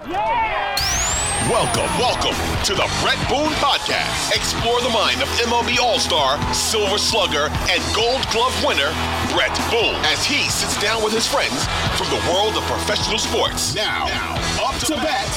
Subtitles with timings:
[0.00, 2.32] Welcome, welcome
[2.64, 4.34] to the Bret Boone Podcast.
[4.34, 8.88] Explore the mind of MLB All Star, Silver Slugger, and Gold Glove winner,
[9.36, 11.52] Bret Boone, as he sits down with his friends
[12.00, 13.74] from the world of professional sports.
[13.74, 15.28] Now, now up to bat,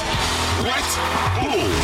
[0.64, 0.88] Bret
[1.44, 1.83] Boone.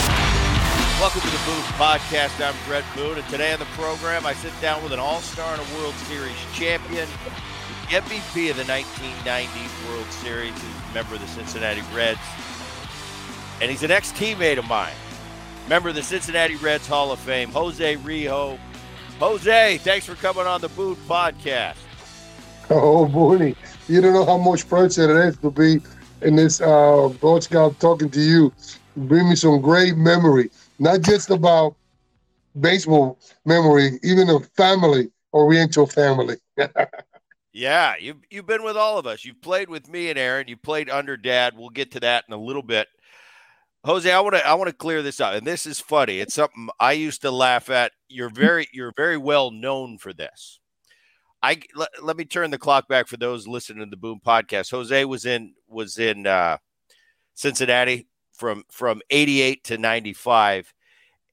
[1.04, 2.40] Welcome to the Boone Podcast.
[2.40, 5.52] I'm Bret Boone, and today on the program, I sit down with an All Star
[5.54, 7.10] and a World Series champion,
[7.90, 9.52] the MVP of the 1990
[9.90, 12.22] World Series, he's a member of the Cincinnati Reds
[13.62, 14.94] and he's an ex teammate of mine,
[15.68, 18.58] member of the Cincinnati Reds Hall of Fame, Jose Rijo.
[19.20, 21.76] Jose, thanks for coming on the Boone podcast.
[22.72, 23.56] Oh, Booney,
[23.88, 25.82] you don't know how much pleasure it is to be
[26.22, 28.54] in this uh, broadcast talking to you.
[28.96, 31.76] Bring me some great memory, not just about
[32.60, 36.38] baseball memory, even a family, Oriental family.
[37.54, 39.26] yeah, you've, you've been with all of us.
[39.26, 40.48] You've played with me and Aaron.
[40.48, 41.54] You played under dad.
[41.58, 42.88] We'll get to that in a little bit.
[43.86, 46.20] Jose, I want to I want to clear this up, and this is funny.
[46.20, 47.94] It's something I used to laugh at.
[48.10, 50.60] You're very you're very well known for this.
[51.42, 54.72] I let, let me turn the clock back for those listening to the Boone podcast.
[54.72, 56.58] Jose was in was in uh,
[57.36, 60.74] Cincinnati from from 88 to 95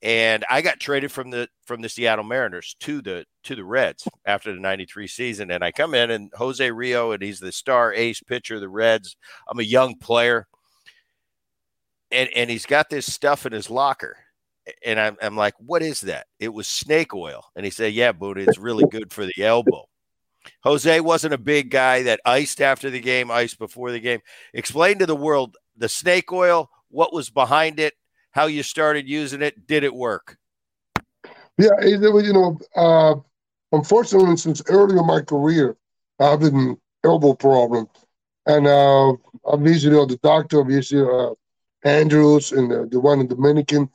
[0.03, 4.07] and I got traded from the from the Seattle Mariners to the to the Reds
[4.25, 7.93] after the 93 season and I come in and Jose Rijo and he's the star
[7.93, 9.17] ace pitcher of the Reds.
[9.49, 10.47] I'm a young player
[12.11, 14.17] and and he's got this stuff in his locker.
[14.85, 16.27] And I'm, I'm like, what is that?
[16.41, 17.45] It was snake oil.
[17.55, 19.87] And he said, yeah, Buddha, it's really good for the elbow.
[20.65, 24.21] Jose wasn't a big guy that iced after the game, iced before the game.
[24.55, 27.95] Explain to the world the snake oil, what was behind it,
[28.33, 29.69] how you started using it.
[29.69, 30.37] Did it work?
[31.59, 33.15] Yeah, it, you know, uh,
[33.73, 35.77] unfortunately, since early in my career,
[36.19, 37.89] I've been elbow problem,
[38.47, 39.13] and uh,
[39.47, 40.61] I'm usually on the doctor.
[40.61, 41.35] I'm usually uh,
[41.87, 43.89] Andrews and the, the one in Dominican.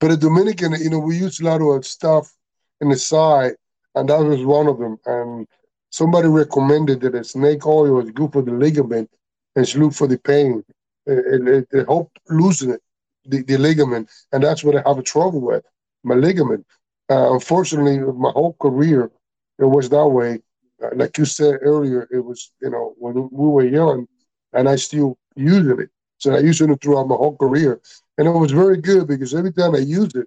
[0.00, 2.34] But the Dominican, you know, we use a lot of stuff
[2.80, 3.54] in the side,
[3.94, 4.98] and that was one of them.
[5.06, 5.46] And
[5.90, 9.08] somebody recommended that a snake oil is good for the ligament
[9.54, 10.64] and it's good for the pain.
[11.06, 12.82] It, it, it helped loosen it,
[13.24, 15.64] the, the ligament, and that's what I have a trouble with,
[16.02, 16.66] my ligament.
[17.10, 19.10] Uh, unfortunately, my whole career,
[19.58, 20.40] it was that way.
[20.82, 24.06] Uh, like you said earlier, it was, you know, when we were young,
[24.52, 25.90] and I still using it.
[26.24, 27.82] So I used it throughout my whole career.
[28.16, 30.26] And it was very good because every time I used it,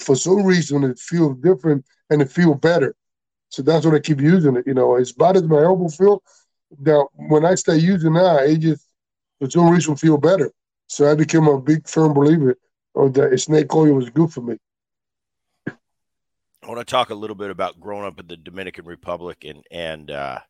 [0.00, 2.96] for some reason it feels different and it feels better.
[3.48, 4.66] So that's what I keep using it.
[4.66, 6.20] You know, as bad as my elbow feel,
[6.80, 8.88] now when I start using that, it just
[9.38, 10.50] for some reason feel better.
[10.88, 12.56] So I became a big firm believer
[12.96, 14.58] of that snake oil was good for me.
[15.68, 19.64] I want to talk a little bit about growing up in the Dominican Republic and
[19.70, 20.40] and uh,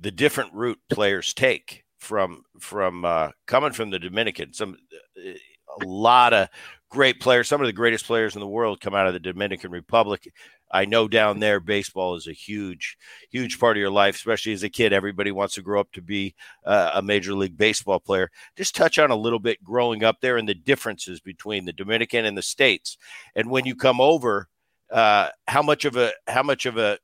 [0.00, 4.52] the different route players take from from uh, coming from the Dominican.
[4.52, 4.76] Some
[5.16, 6.48] a lot of
[6.88, 7.48] great players.
[7.48, 10.32] Some of the greatest players in the world come out of the Dominican Republic.
[10.72, 12.96] I know down there, baseball is a huge,
[13.30, 14.92] huge part of your life, especially as a kid.
[14.92, 16.34] Everybody wants to grow up to be
[16.64, 18.30] uh, a major league baseball player.
[18.56, 22.24] Just touch on a little bit growing up there and the differences between the Dominican
[22.24, 22.96] and the states,
[23.34, 24.48] and when you come over,
[24.90, 26.98] uh, how much of a how much of a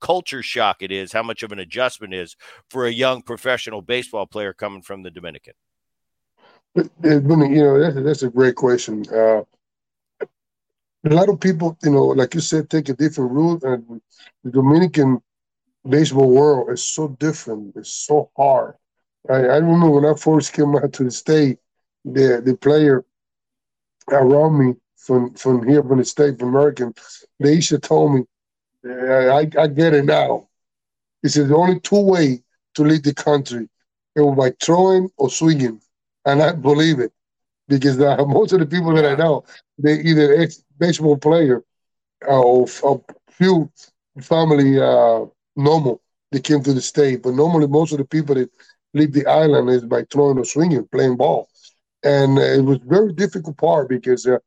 [0.00, 2.36] culture shock it is, how much of an adjustment is
[2.70, 5.54] for a young professional baseball player coming from the Dominican?
[6.76, 9.04] You know, that's, that's a great question.
[9.12, 9.42] Uh,
[10.20, 14.00] a lot of people, you know, like you said, take a different route, and
[14.42, 15.20] the Dominican
[15.88, 17.76] baseball world is so different.
[17.76, 18.74] It's so hard.
[19.28, 21.58] I, I remember when I first came out to the state,
[22.04, 23.04] the the player
[24.10, 26.94] around me from from here from the state, from American,
[27.40, 28.24] they used to tell me
[28.88, 30.48] I, I get it now.
[31.22, 32.42] He the only two way
[32.74, 33.68] to lead the country.
[34.16, 35.80] It was by throwing or swinging,
[36.24, 37.12] and I believe it
[37.68, 39.44] because uh, most of the people that I know,
[39.78, 41.62] they either ex baseball player
[42.28, 42.98] uh, or a
[43.32, 43.70] few
[44.20, 45.24] family uh,
[45.56, 46.00] normal
[46.32, 47.22] they came to the state.
[47.22, 48.50] But normally, most of the people that
[48.94, 51.48] leave the island is by throwing or swinging, playing ball,
[52.02, 54.38] and it was very difficult part because uh,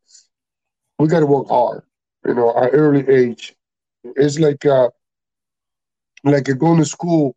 [1.00, 1.84] we got to work hard.
[2.26, 3.56] You know, our early age,
[4.04, 4.90] it's like uh,
[6.24, 7.36] like going to school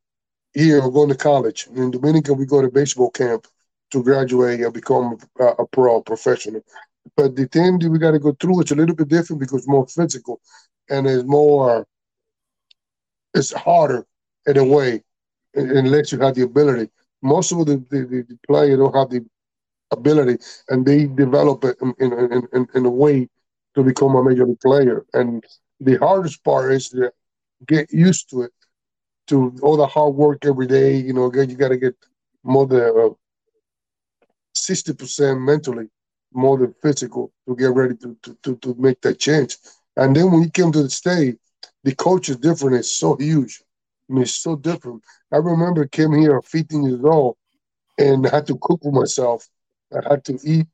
[0.55, 1.69] here or going to college.
[1.75, 3.47] In Dominica, we go to baseball camp
[3.91, 6.63] to graduate and become a, a pro professional.
[7.17, 9.59] But the thing that we got to go through it's a little bit different because
[9.59, 10.41] it's more physical
[10.89, 11.87] and it's more
[13.35, 14.07] it's harder
[14.47, 15.03] in a way
[15.55, 16.91] unless you have the ability.
[17.23, 19.25] Most of the, the, the don't have the
[19.91, 23.29] ability and they develop it in, in, in, in a way
[23.75, 25.05] to become a major league player.
[25.13, 25.45] And
[25.85, 27.13] the hardest part is to
[27.67, 28.53] get used to it,
[29.29, 30.97] to all the hard work every day.
[30.97, 31.97] You know, again, you got to get
[32.45, 33.11] more than uh,
[34.55, 35.89] sixty percent mentally,
[36.33, 39.57] more than physical, to get ready to, to, to, to make that change.
[39.97, 41.39] And then when you came to the state,
[41.85, 42.77] the coach is different.
[42.77, 43.63] It's so huge.
[44.09, 45.03] I mean, it's so different.
[45.33, 47.37] I remember came here 15 years old
[47.99, 49.49] and had to cook for myself.
[49.93, 50.67] I had to eat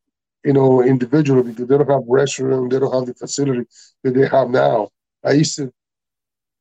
[0.44, 3.68] you know, individually because they don't have restaurant, they don't have the facility
[4.04, 4.88] that they have now.
[5.24, 5.72] I used to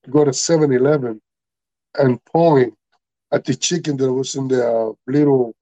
[0.10, 1.22] go to 7-Eleven
[1.96, 2.74] and point
[3.32, 5.54] at the chicken that was in the uh, little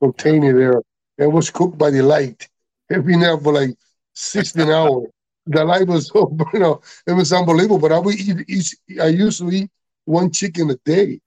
[0.00, 0.82] container there.
[1.18, 2.48] It was cooked by the light.
[2.88, 3.76] It been there for like
[4.14, 5.08] 16 hours.
[5.46, 7.78] The light was so, you know, it was unbelievable.
[7.78, 9.70] But I would eat, I used to eat
[10.04, 11.20] one chicken a day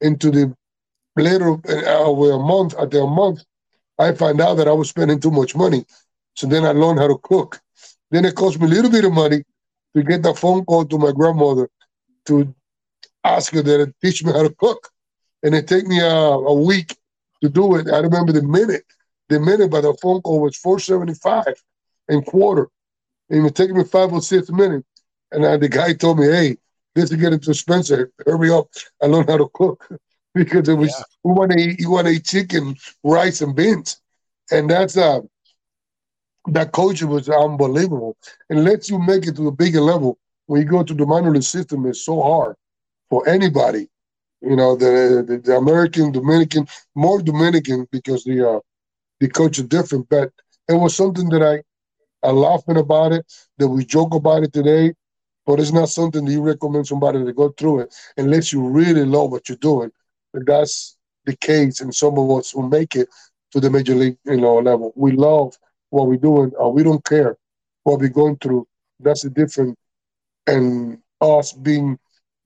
[0.00, 0.54] into the
[1.16, 3.44] later uh, a month, at a month,
[3.98, 5.84] I found out that I was spending too much money.
[6.34, 7.60] So then I learned how to cook.
[8.10, 9.44] Then it cost me a little bit of money
[9.96, 11.68] to get the phone call to my grandmother
[12.26, 12.54] to
[13.22, 14.90] ask her to teach me how to cook.
[15.42, 16.96] And it took me a, a week
[17.42, 17.88] to do it.
[17.88, 18.84] I remember the minute,
[19.28, 21.54] the minute by the phone call was 475
[22.08, 22.68] and quarter.
[23.30, 24.86] And it took me five or six minutes.
[25.32, 26.56] And I, the guy told me, hey,
[26.94, 28.08] this is getting too expensive.
[28.24, 28.68] Hurry up.
[29.02, 29.88] I learned how to cook.
[30.34, 31.04] because it was yeah.
[31.22, 34.00] we want to eat you want to eat chicken, rice, and beans,
[34.50, 35.20] and that's uh
[36.48, 38.16] that culture was unbelievable
[38.50, 40.18] and lets you make it to a bigger level.
[40.46, 42.56] When you go to the minor league system, it's so hard
[43.08, 43.88] for anybody.
[44.42, 48.60] You know, the the, the American, Dominican, more Dominican because the uh,
[49.20, 50.08] the is different.
[50.10, 50.30] But
[50.68, 51.62] it was something that I
[52.26, 53.24] I laughing about it,
[53.58, 54.94] that we joke about it today,
[55.46, 59.04] but it's not something that you recommend somebody to go through it unless you really
[59.04, 59.90] love what you're doing
[60.46, 63.08] that's the case in some of us who make it
[63.52, 64.92] to the major league you know level.
[64.96, 65.56] We love
[65.94, 66.52] what we're doing.
[66.60, 67.36] Uh, we don't care
[67.84, 68.66] what we're going through.
[69.00, 69.76] That's the difference.
[70.46, 71.98] And us being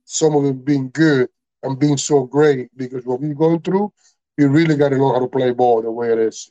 [0.04, 1.28] some of it being good
[1.62, 3.92] and being so great because what we're going through,
[4.36, 6.50] you really got to know how to play ball the way it is.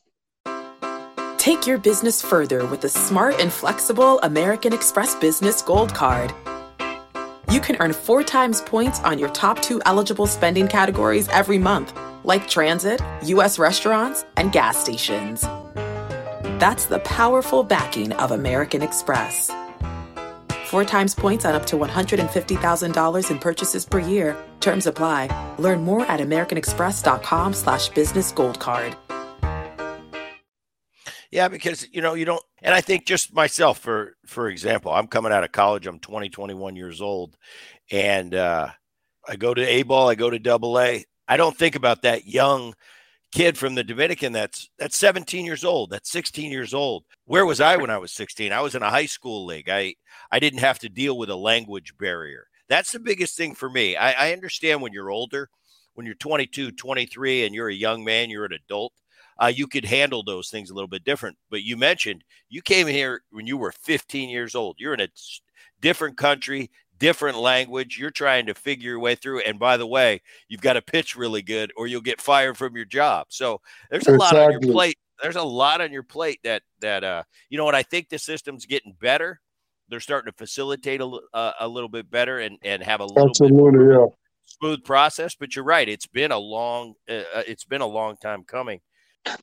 [1.38, 6.34] Take your business further with the smart and flexible American Express Business Gold Card
[7.50, 11.98] you can earn four times points on your top two eligible spending categories every month,
[12.26, 13.58] like transit, U.S.
[13.58, 15.46] restaurants, and gas stations.
[16.60, 19.52] That's the powerful backing of American Express.
[20.66, 24.36] Four times points on up to $150,000 in purchases per year.
[24.60, 25.30] Terms apply.
[25.60, 28.96] Learn more at americanexpress.com slash business gold card.
[31.30, 35.08] Yeah, because you know you don't, and I think just myself for for example, I'm
[35.08, 35.86] coming out of college.
[35.86, 37.36] I'm 20, 21 years old,
[37.92, 38.70] and uh,
[39.28, 41.06] I go to A ball, I go to Double A.
[41.28, 42.76] I don't think about that young
[43.32, 47.04] kid from the Dominican that's that's 17 years old, that's 16 years old.
[47.26, 48.52] Where was I when I was 16?
[48.52, 49.70] I was in a high school league.
[49.70, 49.96] I
[50.32, 52.48] I didn't have to deal with a language barrier.
[52.70, 53.96] That's the biggest thing for me.
[53.96, 55.50] I, I understand when you're older,
[55.94, 58.94] when you're 22, 23, and you're a young man, you're an adult
[59.42, 61.38] uh, you could handle those things a little bit different.
[61.50, 64.78] But you mentioned you came here when you were 15 years old.
[64.80, 65.10] You're in a
[65.82, 67.98] different country, different language.
[67.98, 69.42] You're trying to figure your way through.
[69.42, 72.76] And by the way, you've got to pitch really good or you'll get fired from
[72.76, 73.28] your job.
[73.30, 74.40] So there's a exactly.
[74.40, 74.98] lot on your plate.
[75.22, 78.20] There's a lot on your plate that that uh you know what I think the
[78.20, 79.40] system's getting better.
[79.90, 83.30] They're starting to facilitate a, uh, a little bit better and and have a little
[83.30, 84.06] Absolutely, bit yeah.
[84.46, 85.34] smooth process.
[85.34, 88.80] But you're right; it's been a long uh, uh it's been a long time coming.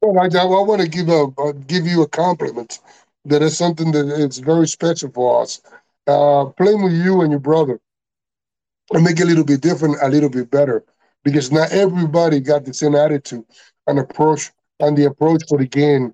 [0.00, 2.78] Well, I, I want to give a uh, give you a compliment.
[3.24, 5.60] That is something that is very special for us.
[6.06, 7.80] Uh, playing with you and your brother
[8.92, 10.84] and make it a little bit different, a little bit better,
[11.22, 13.44] because not everybody got the same attitude
[13.86, 16.12] and approach and the approach for the game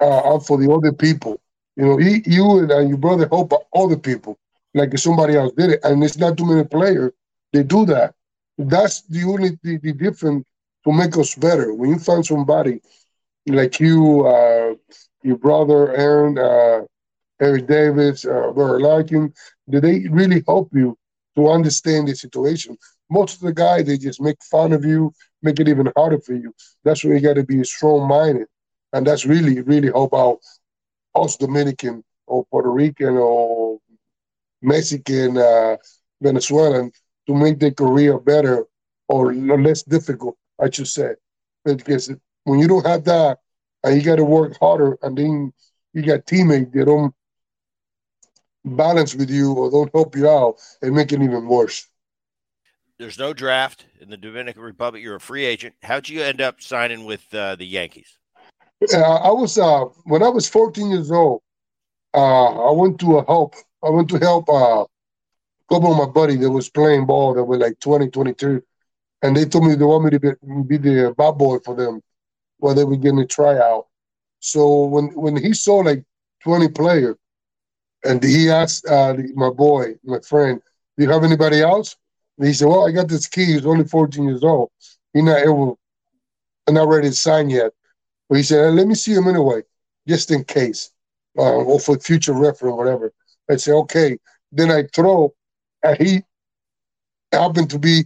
[0.00, 1.40] uh, and for the other people.
[1.76, 4.38] You know, he, you and your brother help other people
[4.74, 7.12] like somebody else did it, and it's not too many players
[7.52, 8.14] they do that.
[8.58, 10.44] That's the only the, the difference
[10.84, 11.72] to make us better.
[11.74, 12.80] When you find somebody
[13.46, 14.74] like you, uh,
[15.22, 16.82] your brother Aaron, uh,
[17.44, 19.32] Eric Davis, uh, Robert Larkin,
[19.70, 20.96] do they really help you
[21.36, 22.76] to understand the situation?
[23.10, 26.34] Most of the guys they just make fun of you, make it even harder for
[26.34, 26.54] you.
[26.84, 28.48] That's where you got to be strong minded,
[28.92, 30.38] and that's really really help out
[31.14, 33.78] us Dominican or Puerto Rican or
[34.62, 35.76] Mexican, uh,
[36.22, 36.90] Venezuelan
[37.26, 38.66] to make their career better
[39.08, 41.14] or less difficult, I should say.
[41.64, 42.10] Because
[42.44, 43.38] when you don't have that
[43.82, 45.52] and you got to work harder and then
[45.92, 47.14] you got teammates that don't
[48.64, 51.86] balance with you or don't help you out and make it even worse.
[52.98, 55.02] There's no draft in the Dominican Republic.
[55.02, 55.74] You're a free agent.
[55.82, 58.18] How'd you end up signing with uh, the Yankees?
[58.92, 61.42] Uh, I was uh, when I was 14 years old.
[62.12, 63.54] Uh, I went to a help.
[63.82, 64.84] I went to help uh,
[65.68, 68.62] couple of my buddies that was playing ball that were like 20, 22.
[69.22, 70.30] And they told me they want me to be,
[70.66, 72.00] be the bat boy for them
[72.58, 73.86] while they were getting a tryout.
[74.40, 76.04] So when when he saw like
[76.42, 77.16] 20 players,
[78.04, 80.60] and he asked uh, my boy, my friend,
[80.96, 81.96] do you have anybody else?
[82.38, 83.48] And he said, well, I got this kid.
[83.48, 84.70] He's only 14 years old.
[85.12, 85.78] He's not able,
[86.68, 87.72] not ready to sign yet.
[88.28, 89.62] But he said, let me see him anyway,
[90.08, 90.90] just in case,
[91.38, 93.12] uh, or for future reference whatever.
[93.50, 94.18] I said, okay.
[94.52, 95.34] Then I throw
[95.82, 96.22] and he
[97.32, 98.04] happened to be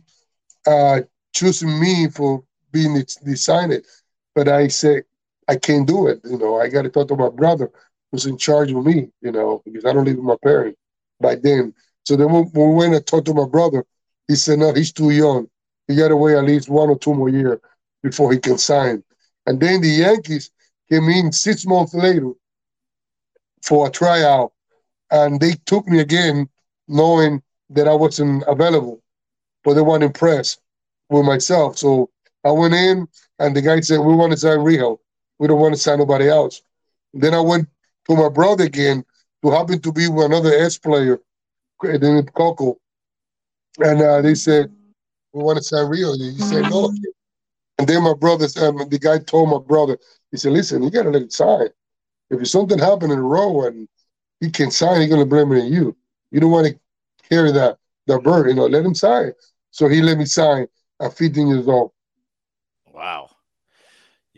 [0.66, 1.00] uh,
[1.34, 3.82] choosing me for being the signer.
[4.34, 5.04] But I said,
[5.48, 6.20] I can't do it.
[6.24, 7.70] You know, I got to talk to my brother
[8.10, 10.78] who's in charge of me, you know, because I don't live with my parents
[11.20, 11.74] by then.
[12.04, 13.84] So then when, when we went and talked to my brother,
[14.28, 15.48] he said, no, he's too young.
[15.86, 17.58] He got to wait at least one or two more years
[18.02, 19.02] before he can sign.
[19.46, 20.50] And then the Yankees
[20.90, 22.32] came in six months later
[23.62, 24.52] for a tryout,
[25.10, 26.48] and they took me again,
[26.86, 29.02] knowing that I wasn't available,
[29.64, 30.60] but they weren't impressed
[31.10, 31.78] with myself.
[31.78, 32.10] So
[32.44, 34.98] I went in, and the guy said, "We want to sign Rijo.
[35.38, 36.62] We don't want to sign nobody else."
[37.12, 37.68] Then I went
[38.08, 39.04] to my brother again,
[39.42, 41.20] who happened to be with another S player,
[41.82, 42.78] named Coco,
[43.78, 44.72] and uh, they said,
[45.32, 46.90] "We want to sign Rijo." He said, "No."
[47.78, 49.98] And then my brother, um, the guy told my brother,
[50.30, 51.68] he said, "Listen, you got to let it sign.
[52.30, 53.88] If something happened in a row and
[54.40, 55.96] he can sign, he's going to blame it on you.
[56.30, 56.78] You don't want to
[57.28, 59.32] carry that the bird, you know, let him sign.
[59.70, 60.66] So he let me sign
[61.00, 61.92] at 15 years old.
[62.92, 63.30] Wow.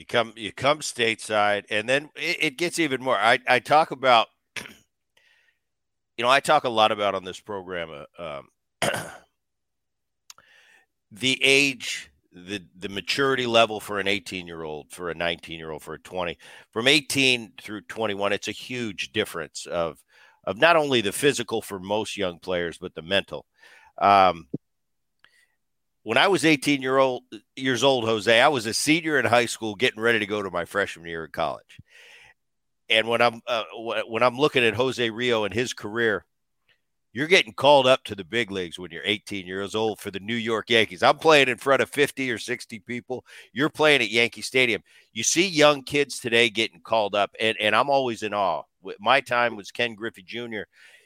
[0.00, 3.18] You come you come stateside and then it, it gets even more.
[3.18, 4.28] I, I talk about
[6.16, 8.48] you know, I talk a lot about on this program uh, um,
[11.12, 15.70] the age the the maturity level for an 18 year old for a 19 year
[15.70, 16.38] old for a 20
[16.72, 20.02] from 18 through 21 it's a huge difference of
[20.44, 23.44] of not only the physical for most young players, but the mental.
[24.00, 24.48] Um,
[26.02, 27.24] when I was 18 year old
[27.56, 30.50] years old, Jose, I was a senior in high school, getting ready to go to
[30.50, 31.78] my freshman year in college.
[32.88, 33.64] And when I'm uh,
[34.08, 36.24] when I'm looking at Jose Rijo and his career,
[37.12, 40.20] you're getting called up to the big leagues when you're 18 years old for the
[40.20, 41.02] New York Yankees.
[41.02, 43.24] I'm playing in front of 50 or 60 people.
[43.52, 44.82] You're playing at Yankee Stadium.
[45.12, 48.62] You see young kids today getting called up, and, and I'm always in awe.
[48.98, 50.62] My time was Ken Griffey Jr.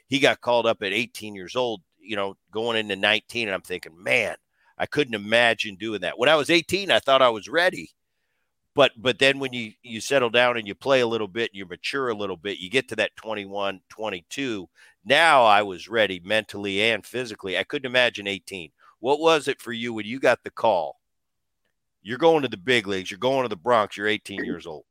[0.07, 3.47] He got called up at 18 years old, you know, going into 19.
[3.47, 4.35] And I'm thinking, man,
[4.77, 6.19] I couldn't imagine doing that.
[6.19, 7.91] When I was 18, I thought I was ready.
[8.75, 11.57] But but then when you you settle down and you play a little bit and
[11.57, 14.67] you mature a little bit you get to that 21 22
[15.05, 17.57] now i was ready mentally and physically.
[17.57, 20.99] I couldn't imagine 18 what was it for you when you got the call?
[22.01, 23.11] You're going to the big leagues.
[23.11, 23.97] You're going to the bronx.
[23.97, 24.83] You're 18 years old.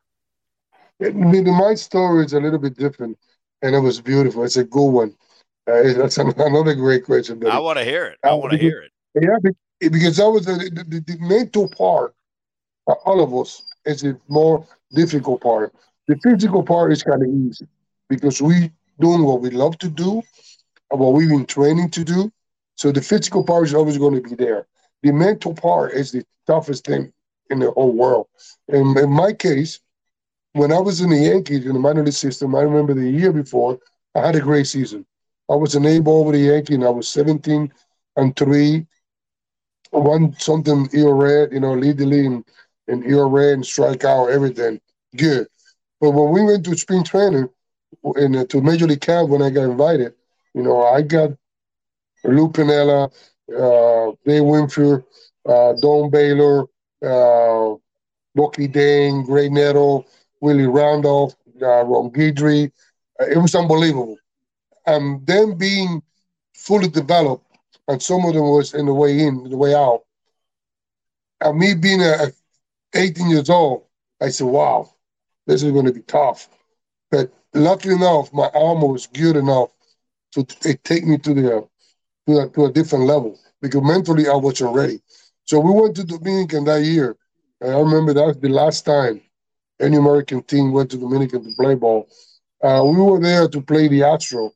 [1.00, 3.18] My story is a little bit different
[3.62, 4.44] and it was beautiful.
[4.44, 5.14] It's a good one.
[5.66, 7.50] Uh, that's another great question buddy.
[7.50, 8.18] i want to hear it.
[8.24, 8.92] I want to hear it.
[9.20, 9.50] Yeah
[9.80, 12.14] because that was the, the, the mental part
[12.84, 15.74] for all of us is the more difficult part.
[16.06, 17.66] The physical part is kind of easy
[18.08, 20.22] because we doing what we love to do
[20.90, 22.32] and what we've been training to do.
[22.76, 24.66] So the physical part is always going to be there.
[25.02, 27.12] The mental part is the toughest thing
[27.50, 28.26] in the whole world.
[28.68, 29.80] And in my case,
[30.52, 33.32] when I was in the Yankees in the minor league system, I remember the year
[33.32, 33.78] before,
[34.14, 35.04] I had a great season.
[35.50, 37.72] I was an A ball with the Yankee, and I was 17
[38.16, 38.86] and three,
[39.90, 42.44] one something ERA, you know, lead the league
[42.88, 44.80] in ERA and strikeout, everything
[45.16, 45.46] good.
[46.00, 47.48] But when we went to spring training
[48.02, 50.14] and uh, to Major League Camp when I got invited,
[50.54, 51.30] you know, I got
[52.24, 53.12] Lou Piniella,
[53.56, 55.04] uh, Dave Winfield,
[55.46, 56.64] uh, Don Baylor,
[57.04, 57.76] uh,
[58.34, 60.04] Bucky Dent, Graig Nettles,
[60.40, 62.70] Willie Randolph, uh, Ron Guidry.
[63.20, 64.16] Uh, it was unbelievable.
[64.86, 66.02] And then being
[66.54, 67.46] fully developed
[67.88, 70.02] and some of them was in the way in, the way out.
[71.40, 72.32] And me being a,
[72.94, 73.84] 18 years old,
[74.20, 74.90] I said, wow,
[75.46, 76.48] this is going to be tough.
[77.10, 79.70] But luckily enough, my armor was good enough
[80.32, 81.68] to take me to the
[82.26, 85.00] to a, to a different level because mentally I wasn't ready.
[85.44, 87.16] So we went to Dominican that year.
[87.60, 89.20] And I remember that was the last time
[89.80, 92.08] any American team went to Dominican to play ball.
[92.62, 94.52] Uh, we were there to play the Astro.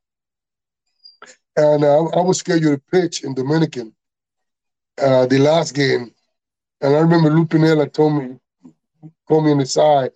[1.59, 3.93] And uh, I was scheduled to pitch in Dominican
[5.03, 6.15] uh, the last game.
[6.81, 8.39] And I remember Lou Piniella told me,
[9.27, 10.13] called me on the side.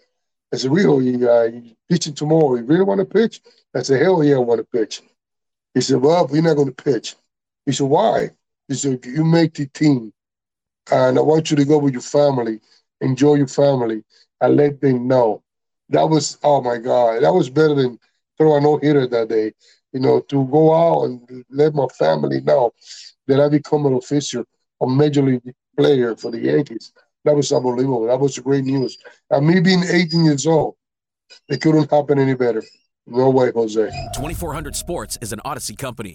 [0.54, 2.54] I said, Rijo, you, uh, you pitching tomorrow.
[2.54, 3.40] You really want to pitch?
[3.74, 5.02] I said, hell yeah, I want to pitch.
[5.74, 7.16] He said, well, we're not going to pitch.
[7.66, 8.30] He said, why?
[8.68, 10.12] He said, you make the team.
[10.92, 12.60] And I want you to go with your family,
[13.00, 14.04] enjoy your family,
[14.40, 15.42] and let them know.
[15.88, 17.98] That was, oh my God, that was better than
[18.38, 19.54] throw a no hitter that day.
[19.92, 22.72] You know, to go out and let my family know
[23.26, 24.44] that I become an official,
[24.80, 25.42] a major league
[25.76, 26.92] player for the Yankees.
[27.24, 28.06] That was unbelievable.
[28.06, 28.98] That was great news.
[29.30, 30.76] And me being 18 years old,
[31.48, 32.62] it couldn't happen any better.
[33.06, 33.90] No way, Jose.
[34.14, 36.14] 2400 Sports is an Audacy company.